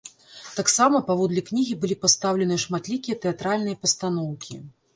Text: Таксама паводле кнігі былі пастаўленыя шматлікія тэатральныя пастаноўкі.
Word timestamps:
Таксама 0.59 1.01
паводле 1.09 1.43
кнігі 1.49 1.77
былі 1.85 1.99
пастаўленыя 2.07 2.63
шматлікія 2.65 3.21
тэатральныя 3.29 3.81
пастаноўкі. 3.87 4.53